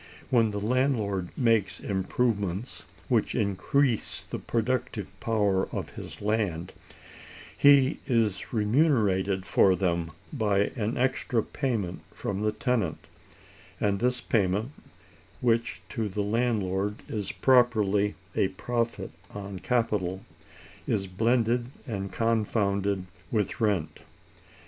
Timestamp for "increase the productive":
3.35-5.05